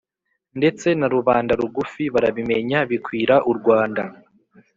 [0.59, 4.03] ndetse na rubanda rugufi barabimenya bikwira u r wanda